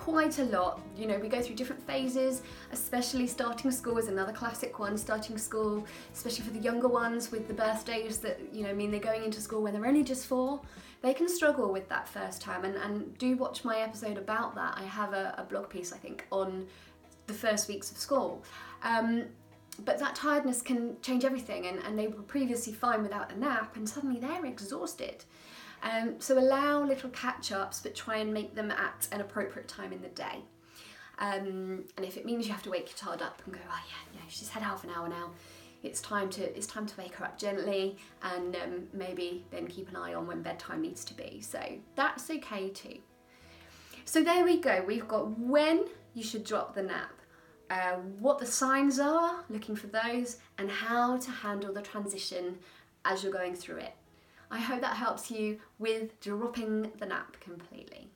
quite 0.00 0.38
a 0.38 0.44
lot. 0.44 0.80
You 0.96 1.06
know, 1.06 1.18
we 1.18 1.28
go 1.28 1.42
through 1.42 1.56
different 1.56 1.86
phases, 1.86 2.40
especially 2.72 3.26
starting 3.26 3.70
school 3.70 3.98
is 3.98 4.08
another 4.08 4.32
classic 4.32 4.78
one. 4.78 4.96
Starting 4.96 5.36
school, 5.36 5.86
especially 6.14 6.44
for 6.44 6.52
the 6.52 6.58
younger 6.58 6.88
ones 6.88 7.30
with 7.30 7.46
the 7.48 7.54
birthdays 7.54 8.18
that, 8.18 8.40
you 8.50 8.62
know, 8.62 8.74
mean 8.74 8.90
they're 8.90 8.98
going 8.98 9.24
into 9.24 9.42
school 9.42 9.62
when 9.62 9.74
they're 9.74 9.86
only 9.86 10.02
just 10.02 10.26
four, 10.26 10.60
they 11.02 11.12
can 11.12 11.28
struggle 11.28 11.70
with 11.70 11.86
that 11.90 12.08
first 12.08 12.40
time. 12.40 12.64
And, 12.64 12.76
and 12.76 13.18
do 13.18 13.36
watch 13.36 13.62
my 13.62 13.80
episode 13.80 14.16
about 14.16 14.54
that. 14.54 14.74
I 14.78 14.84
have 14.84 15.12
a, 15.12 15.34
a 15.36 15.44
blog 15.44 15.68
piece, 15.68 15.92
I 15.92 15.98
think, 15.98 16.26
on 16.32 16.66
the 17.26 17.34
first 17.34 17.68
weeks 17.68 17.90
of 17.90 17.98
school. 17.98 18.42
Um, 18.82 19.26
but 19.84 19.98
that 19.98 20.14
tiredness 20.14 20.62
can 20.62 20.96
change 21.00 21.24
everything, 21.24 21.66
and, 21.66 21.78
and 21.84 21.98
they 21.98 22.08
were 22.08 22.22
previously 22.22 22.72
fine 22.72 23.02
without 23.02 23.32
a 23.32 23.38
nap, 23.38 23.76
and 23.76 23.88
suddenly 23.88 24.18
they're 24.18 24.44
exhausted. 24.44 25.24
Um, 25.82 26.16
so 26.18 26.38
allow 26.38 26.82
little 26.82 27.10
catch 27.10 27.52
ups, 27.52 27.80
but 27.80 27.94
try 27.94 28.18
and 28.18 28.32
make 28.32 28.54
them 28.54 28.70
at 28.70 29.08
an 29.12 29.20
appropriate 29.20 29.68
time 29.68 29.92
in 29.92 30.02
the 30.02 30.08
day. 30.08 30.42
Um, 31.18 31.84
and 31.96 32.04
if 32.04 32.16
it 32.16 32.24
means 32.24 32.46
you 32.46 32.52
have 32.52 32.62
to 32.62 32.70
wake 32.70 32.88
your 32.88 32.96
child 32.96 33.22
up 33.22 33.42
and 33.44 33.54
go, 33.54 33.60
oh 33.70 33.82
yeah, 33.88 34.20
yeah, 34.20 34.26
she's 34.28 34.48
had 34.48 34.62
half 34.62 34.84
an 34.84 34.90
hour 34.90 35.08
now. 35.08 35.30
It's 35.82 36.00
time 36.00 36.28
to 36.30 36.56
it's 36.56 36.66
time 36.66 36.86
to 36.86 36.94
wake 37.00 37.14
her 37.14 37.24
up 37.24 37.38
gently, 37.38 37.96
and 38.22 38.54
um, 38.56 38.82
maybe 38.92 39.46
then 39.50 39.66
keep 39.66 39.88
an 39.88 39.96
eye 39.96 40.12
on 40.12 40.26
when 40.26 40.42
bedtime 40.42 40.82
needs 40.82 41.04
to 41.06 41.14
be. 41.14 41.40
So 41.40 41.60
that's 41.94 42.30
okay 42.30 42.68
too. 42.68 42.98
So 44.04 44.22
there 44.22 44.44
we 44.44 44.58
go. 44.58 44.84
We've 44.86 45.08
got 45.08 45.38
when 45.38 45.84
you 46.14 46.22
should 46.22 46.44
drop 46.44 46.74
the 46.74 46.82
nap, 46.82 47.12
uh, 47.70 47.96
what 48.18 48.38
the 48.38 48.46
signs 48.46 48.98
are, 48.98 49.44
looking 49.48 49.76
for 49.76 49.86
those, 49.86 50.38
and 50.58 50.70
how 50.70 51.16
to 51.16 51.30
handle 51.30 51.72
the 51.72 51.82
transition 51.82 52.58
as 53.04 53.22
you're 53.22 53.32
going 53.32 53.54
through 53.54 53.76
it. 53.78 53.94
I 54.50 54.58
hope 54.58 54.80
that 54.80 54.96
helps 54.96 55.30
you 55.30 55.60
with 55.78 56.18
dropping 56.20 56.90
the 56.98 57.06
nap 57.06 57.38
completely. 57.40 58.10